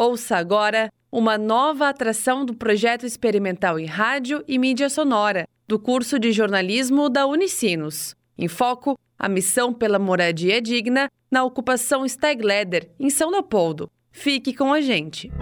[0.00, 6.20] Ouça agora uma nova atração do projeto experimental em rádio e mídia sonora do curso
[6.20, 8.14] de jornalismo da Unicinos.
[8.38, 13.90] Em foco, a missão pela moradia digna na ocupação Stegleder, em São Leopoldo.
[14.12, 15.32] Fique com a gente.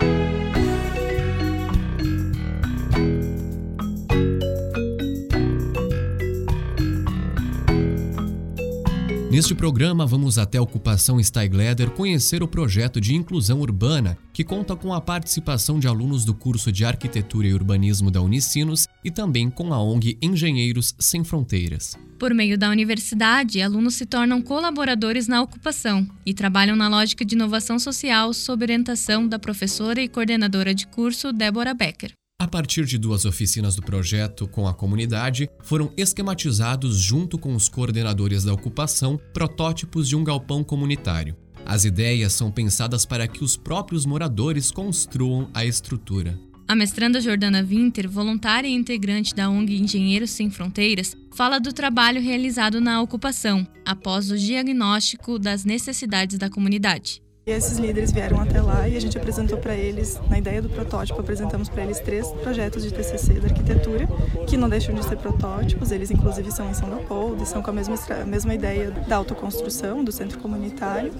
[9.36, 14.74] Neste programa, vamos até a ocupação Steigleder conhecer o projeto de inclusão urbana, que conta
[14.74, 19.50] com a participação de alunos do curso de Arquitetura e Urbanismo da Unicinos e também
[19.50, 21.98] com a ONG Engenheiros Sem Fronteiras.
[22.18, 27.34] Por meio da universidade, alunos se tornam colaboradores na ocupação e trabalham na lógica de
[27.34, 32.14] inovação social sob orientação da professora e coordenadora de curso Débora Becker.
[32.38, 37.66] A partir de duas oficinas do projeto com a comunidade, foram esquematizados, junto com os
[37.66, 41.34] coordenadores da ocupação, protótipos de um galpão comunitário.
[41.64, 46.38] As ideias são pensadas para que os próprios moradores construam a estrutura.
[46.68, 52.20] A mestranda Jordana Winter, voluntária e integrante da ONG Engenheiros Sem Fronteiras, fala do trabalho
[52.20, 57.22] realizado na ocupação, após o diagnóstico das necessidades da comunidade.
[57.48, 60.68] E esses líderes vieram até lá e a gente apresentou para eles, na ideia do
[60.68, 64.08] protótipo, apresentamos para eles três projetos de TCC da arquitetura,
[64.48, 67.72] que não deixam de ser protótipos, eles inclusive são em São Leopoldo, são com a
[67.72, 71.12] mesma, a mesma ideia da autoconstrução, do centro comunitário.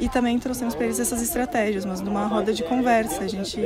[0.00, 3.22] E também trouxemos para eles essas estratégias, mas numa roda de conversa.
[3.22, 3.60] A gente,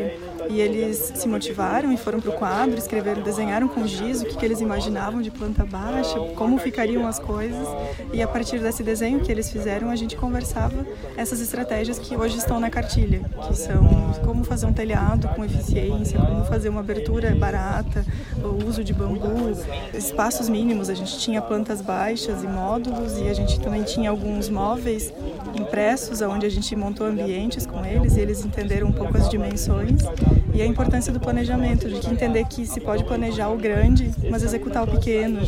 [0.48, 4.36] e eles se motivaram e foram para o quadro, escreveram, desenharam com giz o que,
[4.36, 7.66] que eles imaginavam de planta baixa, como ficariam as coisas.
[8.12, 10.86] E a partir desse desenho que eles fizeram, a gente conversava
[11.16, 16.18] essas estratégias que hoje estão na cartilha, que são como fazer um telhado com eficiência,
[16.18, 18.04] como fazer uma abertura barata,
[18.42, 19.52] o uso de bambu,
[19.94, 20.88] espaços mínimos.
[20.88, 25.12] A gente tinha plantas baixas e módulos e a gente também tinha alguns móveis
[25.58, 30.02] impressos, onde a gente montou ambientes com eles e eles entenderam um pouco as dimensões
[30.54, 34.42] e a importância do planejamento, de que entender que se pode planejar o grande, mas
[34.42, 35.40] executar o pequeno.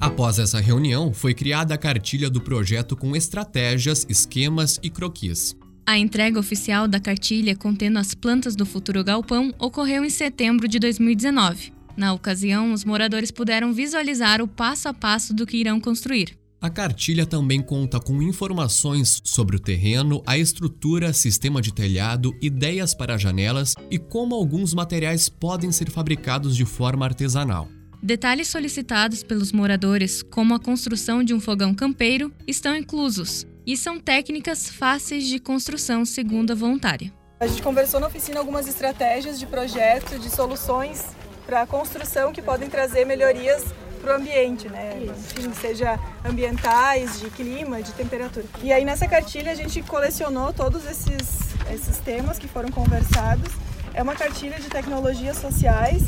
[0.00, 5.56] Após essa reunião, foi criada a cartilha do projeto com estratégias, esquemas e croquis.
[5.86, 10.78] A entrega oficial da cartilha contendo as plantas do futuro galpão ocorreu em setembro de
[10.78, 11.72] 2019.
[11.96, 16.36] Na ocasião, os moradores puderam visualizar o passo a passo do que irão construir.
[16.60, 22.92] A cartilha também conta com informações sobre o terreno, a estrutura, sistema de telhado, ideias
[22.92, 27.68] para janelas e como alguns materiais podem ser fabricados de forma artesanal.
[28.02, 34.00] Detalhes solicitados pelos moradores, como a construção de um fogão campeiro, estão inclusos e são
[34.00, 37.12] técnicas fáceis de construção, segundo a voluntária.
[37.38, 41.04] A gente conversou na oficina algumas estratégias de projeto, de soluções
[41.46, 43.64] para a construção que podem trazer melhorias
[43.98, 45.00] para o ambiente, né?
[45.02, 48.46] Enfim, seja ambientais, de clima, de temperatura.
[48.62, 53.52] E aí nessa cartilha a gente colecionou todos esses, esses temas que foram conversados.
[53.94, 56.02] É uma cartilha de tecnologias sociais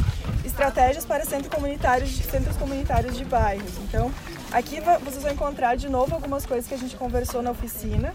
[0.44, 3.72] estratégias para centros comunitários, centros comunitários de bairros.
[3.78, 4.12] Então,
[4.52, 8.12] aqui vocês vão encontrar de novo algumas coisas que a gente conversou na oficina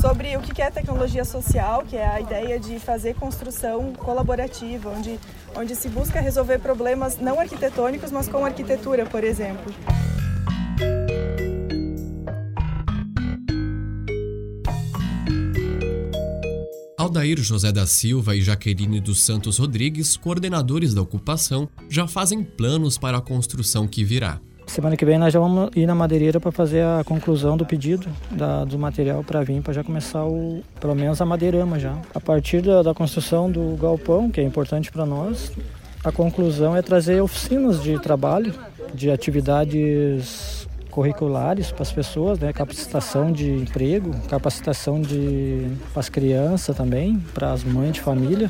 [0.00, 5.20] sobre o que é tecnologia social, que é a ideia de fazer construção colaborativa, onde,
[5.54, 9.74] onde se busca resolver problemas não arquitetônicos, mas com arquitetura, por exemplo.
[16.96, 22.96] Aldair José da Silva e Jaqueline dos Santos Rodrigues, coordenadores da ocupação, já fazem planos
[22.96, 24.40] para a construção que virá.
[24.70, 28.06] Semana que vem nós já vamos ir na madeireira para fazer a conclusão do pedido
[28.30, 31.98] da, do material para vir, para já começar o, pelo menos a madeirama já.
[32.14, 35.50] A partir da, da construção do galpão, que é importante para nós,
[36.04, 38.54] a conclusão é trazer oficinas de trabalho,
[38.94, 42.52] de atividades curriculares para as pessoas, né?
[42.52, 48.48] capacitação de emprego, capacitação de para as crianças também, para as mães de família,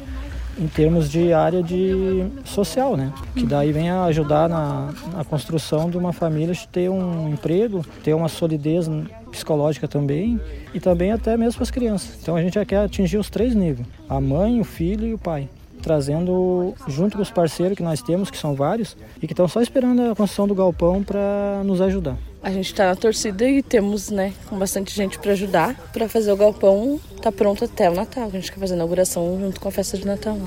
[0.59, 3.13] em termos de área de social, né?
[3.35, 8.15] Que daí vem a ajudar na, na construção de uma família ter um emprego, ter
[8.15, 8.89] uma solidez
[9.31, 10.41] psicológica também
[10.75, 12.19] e também até mesmo para as crianças.
[12.21, 15.19] Então a gente já quer atingir os três níveis: a mãe, o filho e o
[15.19, 15.49] pai
[15.81, 19.61] trazendo junto com os parceiros que nós temos, que são vários, e que estão só
[19.61, 22.17] esperando a construção do galpão para nos ajudar.
[22.43, 26.33] A gente está na torcida e temos, né, com bastante gente para ajudar para fazer
[26.33, 28.29] o galpão tá pronto até o Natal.
[28.29, 30.39] A gente quer fazer a inauguração junto com a festa de Natal.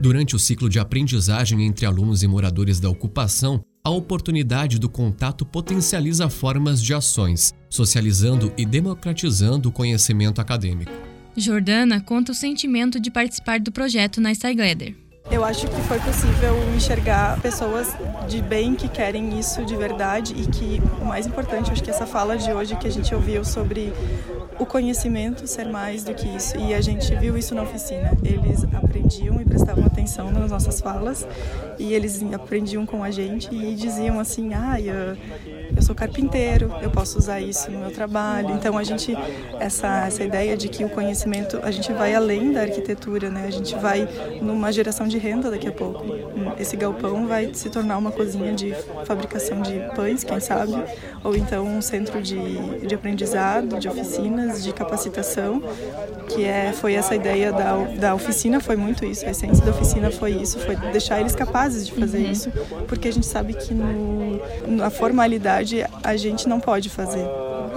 [0.00, 5.44] Durante o ciclo de aprendizagem entre alunos e moradores da ocupação, a oportunidade do contato
[5.44, 10.92] potencializa formas de ações, socializando e democratizando o conhecimento acadêmico.
[11.36, 15.05] Jordana conta o sentimento de participar do projeto na Steigleder
[15.36, 17.94] Eu acho que foi possível enxergar pessoas
[18.26, 22.06] de bem que querem isso de verdade e que o mais importante, acho que essa
[22.06, 23.92] fala de hoje que a gente ouviu sobre
[24.58, 26.56] o conhecimento ser mais do que isso.
[26.56, 28.12] E a gente viu isso na oficina.
[28.24, 31.28] Eles aprendiam e prestavam atenção nas nossas falas
[31.78, 34.80] e eles aprendiam com a gente e diziam assim: "Ah,
[35.76, 38.50] eu, sou carpinteiro, eu posso usar isso no meu trabalho".
[38.50, 39.16] Então a gente
[39.60, 43.44] essa essa ideia de que o conhecimento, a gente vai além da arquitetura, né?
[43.46, 44.08] A gente vai
[44.40, 46.04] numa geração de renda daqui a pouco.
[46.58, 48.74] Esse galpão vai se tornar uma cozinha de
[49.04, 50.74] fabricação de pães, quem sabe,
[51.22, 55.62] ou então um centro de, de aprendizado, de oficinas de capacitação,
[56.28, 60.10] que é, foi essa ideia da, da oficina, foi muito isso, a essência da oficina
[60.10, 62.30] foi isso, foi deixar eles capazes de fazer uhum.
[62.30, 62.50] isso,
[62.86, 65.65] porque a gente sabe que no, na formalidade
[66.02, 67.26] a gente não pode fazer.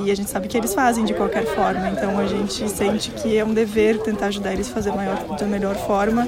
[0.03, 3.36] E a gente sabe que eles fazem de qualquer forma, então a gente sente que
[3.36, 6.27] é um dever tentar ajudar eles a fazer maior, da melhor forma.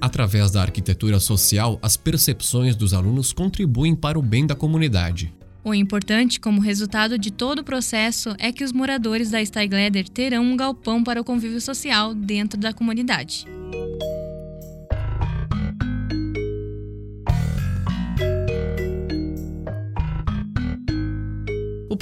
[0.00, 5.32] Através da arquitetura social, as percepções dos alunos contribuem para o bem da comunidade.
[5.64, 10.42] O importante, como resultado de todo o processo, é que os moradores da Steigleder terão
[10.42, 13.46] um galpão para o convívio social dentro da comunidade.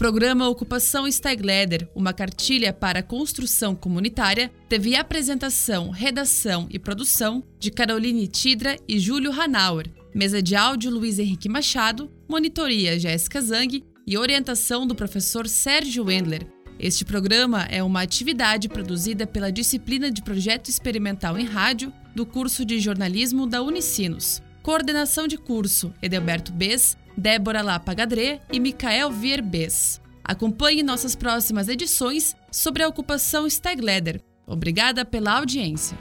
[0.01, 8.27] Programa Ocupação Steigleder, uma cartilha para construção comunitária, teve apresentação, redação e produção de Caroline
[8.27, 14.87] Tidra e Júlio Hanauer, mesa de áudio Luiz Henrique Machado, monitoria Jéssica Zang e orientação
[14.87, 16.47] do professor Sérgio Wendler.
[16.79, 22.65] Este programa é uma atividade produzida pela disciplina de Projeto Experimental em Rádio do curso
[22.65, 24.41] de jornalismo da Unicinos.
[24.63, 30.01] Coordenação de curso: Edelberto Bess Débora Lapagadré e Micael Vierbes.
[30.25, 34.23] Acompanhe nossas próximas edições sobre a ocupação Stegleder.
[34.47, 35.99] Obrigada pela audiência.